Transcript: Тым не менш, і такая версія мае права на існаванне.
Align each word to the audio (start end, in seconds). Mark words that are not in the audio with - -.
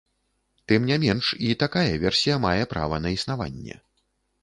Тым 0.71 0.87
не 0.91 0.97
менш, 1.03 1.29
і 1.49 1.59
такая 1.65 1.93
версія 2.07 2.41
мае 2.49 2.59
права 2.75 2.95
на 3.07 3.17
існаванне. 3.21 3.83